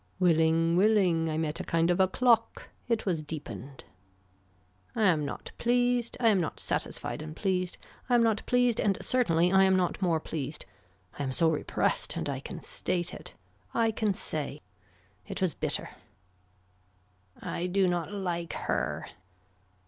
Willing 0.19 0.75
willing, 0.75 1.29
I 1.29 1.37
met 1.37 1.59
a 1.59 1.63
kind 1.63 1.91
of 1.91 1.99
a 1.99 2.07
clock. 2.07 2.69
It 2.87 3.05
was 3.05 3.21
deepened. 3.21 3.83
I 4.95 5.03
am 5.03 5.25
not 5.25 5.51
pleased. 5.59 6.17
I 6.19 6.29
am 6.29 6.39
not 6.39 6.59
satisfied 6.59 7.21
and 7.21 7.35
pleased. 7.35 7.77
I 8.09 8.15
am 8.15 8.23
not 8.23 8.43
pleased 8.47 8.79
and 8.79 8.97
certainly 9.03 9.51
I 9.51 9.63
am 9.63 9.75
not 9.75 10.01
more 10.01 10.19
pleased. 10.19 10.65
I 11.19 11.21
am 11.21 11.31
so 11.31 11.51
repressed 11.51 12.15
and 12.15 12.27
I 12.29 12.39
can 12.39 12.61
state 12.61 13.13
it. 13.13 13.35
I 13.75 13.91
can 13.91 14.15
say. 14.15 14.63
It 15.27 15.39
was 15.39 15.53
bitter. 15.53 15.91
I 17.39 17.67
do 17.67 17.87
not 17.87 18.11
like 18.11 18.53
her. 18.53 19.05